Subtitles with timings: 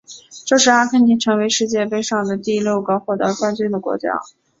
[0.47, 4.19] 这是阿根廷成为世界杯史上的第六个获得冠军的国家。